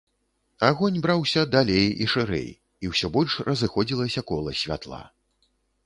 Агонь 0.67 0.97
браўся 1.03 1.43
далей 1.57 1.85
і 2.05 2.09
шырэй, 2.15 2.49
і 2.87 2.93
ўсё 2.95 3.07
больш 3.19 3.39
разыходзілася 3.53 4.29
кола 4.33 4.51
святла. 4.65 5.03